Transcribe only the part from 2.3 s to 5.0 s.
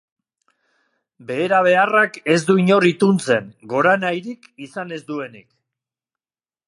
ez du inor ituntzen, goranahirik izan